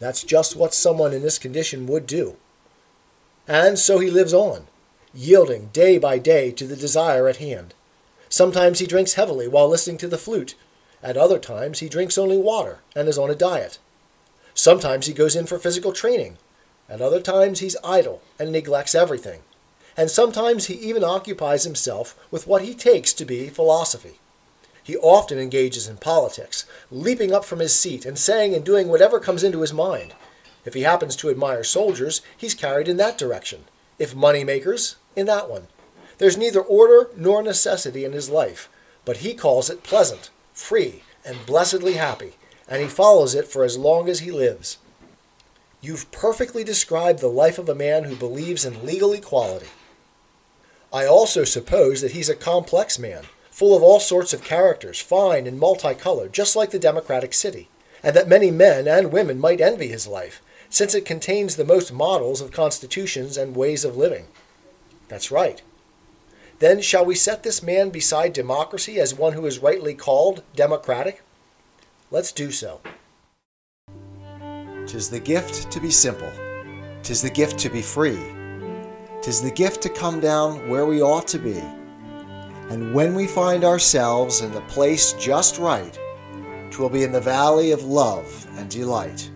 That's 0.00 0.24
just 0.24 0.56
what 0.56 0.74
someone 0.74 1.12
in 1.12 1.22
this 1.22 1.38
condition 1.38 1.86
would 1.86 2.06
do. 2.06 2.36
And 3.46 3.78
so 3.78 3.98
he 3.98 4.10
lives 4.10 4.34
on, 4.34 4.66
yielding 5.14 5.70
day 5.72 5.98
by 5.98 6.18
day 6.18 6.50
to 6.52 6.66
the 6.66 6.76
desire 6.76 7.28
at 7.28 7.36
hand. 7.36 7.74
Sometimes 8.28 8.78
he 8.78 8.86
drinks 8.86 9.14
heavily 9.14 9.48
while 9.48 9.68
listening 9.68 9.98
to 9.98 10.08
the 10.08 10.18
flute. 10.18 10.54
At 11.02 11.16
other 11.16 11.38
times 11.38 11.78
he 11.78 11.88
drinks 11.88 12.18
only 12.18 12.36
water 12.36 12.80
and 12.94 13.08
is 13.08 13.18
on 13.18 13.30
a 13.30 13.34
diet. 13.34 13.78
Sometimes 14.54 15.06
he 15.06 15.14
goes 15.14 15.34
in 15.36 15.46
for 15.46 15.58
physical 15.58 15.92
training. 15.92 16.36
At 16.88 17.00
other 17.00 17.20
times 17.20 17.60
he's 17.60 17.76
idle 17.82 18.20
and 18.38 18.52
neglects 18.52 18.94
everything. 18.94 19.40
And 19.96 20.10
sometimes 20.10 20.66
he 20.66 20.74
even 20.74 21.04
occupies 21.04 21.64
himself 21.64 22.18
with 22.30 22.46
what 22.46 22.62
he 22.62 22.74
takes 22.74 23.12
to 23.14 23.24
be 23.24 23.48
philosophy. 23.48 24.18
He 24.82 24.96
often 24.96 25.38
engages 25.38 25.88
in 25.88 25.98
politics, 25.98 26.64
leaping 26.90 27.32
up 27.32 27.44
from 27.44 27.60
his 27.60 27.74
seat 27.74 28.04
and 28.04 28.18
saying 28.18 28.54
and 28.54 28.64
doing 28.64 28.88
whatever 28.88 29.20
comes 29.20 29.44
into 29.44 29.60
his 29.60 29.72
mind. 29.72 30.14
If 30.64 30.74
he 30.74 30.82
happens 30.82 31.16
to 31.16 31.30
admire 31.30 31.64
soldiers, 31.64 32.22
he's 32.36 32.54
carried 32.54 32.88
in 32.88 32.96
that 32.96 33.18
direction. 33.18 33.64
If 33.98 34.14
money 34.14 34.44
makers, 34.44 34.96
in 35.16 35.26
that 35.26 35.48
one. 35.48 35.68
There's 36.18 36.36
neither 36.36 36.60
order 36.60 37.08
nor 37.16 37.42
necessity 37.42 38.04
in 38.04 38.12
his 38.12 38.28
life, 38.28 38.68
but 39.04 39.18
he 39.18 39.34
calls 39.34 39.70
it 39.70 39.82
pleasant, 39.82 40.30
free, 40.52 41.02
and 41.24 41.46
blessedly 41.46 41.94
happy, 41.94 42.34
and 42.68 42.80
he 42.80 42.88
follows 42.88 43.34
it 43.34 43.46
for 43.46 43.64
as 43.64 43.78
long 43.78 44.08
as 44.08 44.20
he 44.20 44.30
lives. 44.30 44.78
You've 45.80 46.10
perfectly 46.12 46.62
described 46.62 47.20
the 47.20 47.28
life 47.28 47.58
of 47.58 47.68
a 47.68 47.74
man 47.74 48.04
who 48.04 48.14
believes 48.14 48.64
in 48.64 48.84
legal 48.84 49.12
equality. 49.12 49.68
I 50.92 51.06
also 51.06 51.44
suppose 51.44 52.00
that 52.00 52.12
he's 52.12 52.28
a 52.28 52.34
complex 52.34 52.98
man 52.98 53.24
full 53.60 53.76
of 53.76 53.82
all 53.82 54.00
sorts 54.00 54.32
of 54.32 54.42
characters, 54.42 55.02
fine 55.02 55.46
and 55.46 55.58
multicolored, 55.58 56.32
just 56.32 56.56
like 56.56 56.70
the 56.70 56.78
democratic 56.78 57.34
city, 57.34 57.68
and 58.02 58.16
that 58.16 58.26
many 58.26 58.50
men 58.50 58.88
and 58.88 59.12
women 59.12 59.38
might 59.38 59.60
envy 59.60 59.88
his 59.88 60.06
life, 60.06 60.40
since 60.70 60.94
it 60.94 61.04
contains 61.04 61.56
the 61.56 61.64
most 61.64 61.92
models 61.92 62.40
of 62.40 62.52
constitutions 62.52 63.36
and 63.36 63.54
ways 63.54 63.84
of 63.84 63.98
living. 63.98 64.26
That's 65.08 65.30
right. 65.30 65.60
Then 66.60 66.80
shall 66.80 67.04
we 67.04 67.14
set 67.14 67.42
this 67.42 67.62
man 67.62 67.90
beside 67.90 68.32
democracy 68.32 69.00
as 69.00 69.14
one 69.14 69.32
who 69.32 69.46
is 69.46 69.58
rightly 69.58 69.94
called 69.94 70.44
democratic? 70.54 71.22
Let's 72.10 72.32
do 72.32 72.50
so. 72.52 72.80
Tis 74.86 75.10
the 75.10 75.20
gift 75.20 75.70
to 75.72 75.80
be 75.80 75.90
simple, 75.90 76.32
tis 77.02 77.22
the 77.22 77.30
gift 77.30 77.58
to 77.60 77.68
be 77.68 77.82
free, 77.82 78.20
tis 79.20 79.42
the 79.42 79.52
gift 79.54 79.82
to 79.82 79.88
come 79.88 80.20
down 80.20 80.68
where 80.68 80.86
we 80.86 81.02
ought 81.02 81.26
to 81.28 81.38
be 81.38 81.60
and 82.70 82.94
when 82.94 83.16
we 83.16 83.26
find 83.26 83.64
ourselves 83.64 84.42
in 84.42 84.52
the 84.52 84.60
place 84.62 85.12
just 85.14 85.58
right, 85.58 85.98
twill 86.70 86.88
be 86.88 87.02
in 87.02 87.10
the 87.10 87.20
valley 87.20 87.72
of 87.72 87.82
love 87.82 88.46
and 88.56 88.70
delight. 88.70 89.28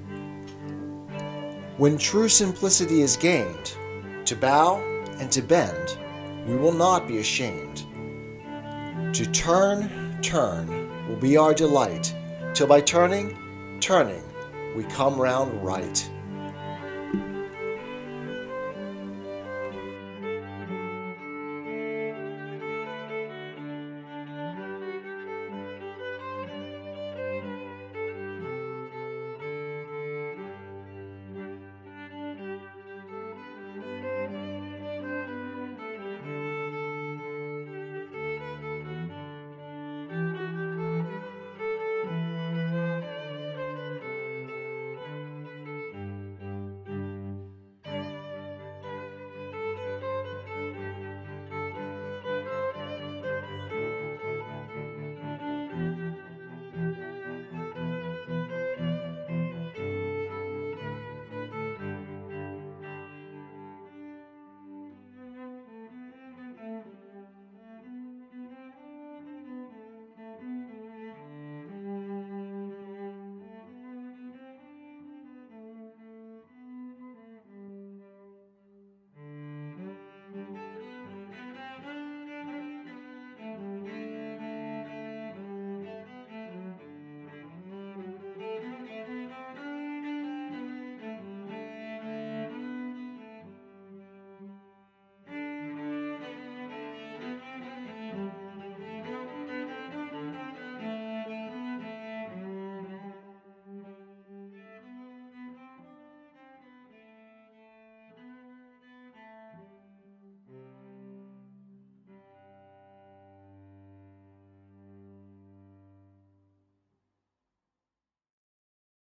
When 1.77 1.99
true 1.99 2.29
simplicity 2.29 3.03
is 3.03 3.17
gained, 3.17 3.77
to 4.27 4.37
bow 4.37 4.79
and 5.19 5.33
to 5.33 5.43
bend, 5.43 5.99
we 6.47 6.57
will 6.57 6.73
not 6.73 7.09
be 7.09 7.19
ashamed. 7.19 7.85
To 9.15 9.27
turn, 9.33 10.19
turn 10.23 11.09
will 11.09 11.17
be 11.17 11.37
our 11.37 11.55
delight, 11.55 12.15
till 12.53 12.67
by 12.67 12.81
turning, 12.81 13.37
turning, 13.81 14.23
we 14.75 14.85
come 14.85 15.21
round 15.21 15.65
right. 15.65 16.11